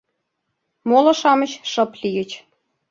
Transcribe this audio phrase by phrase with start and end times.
[0.89, 2.31] Моло-шамыч шып лийыч.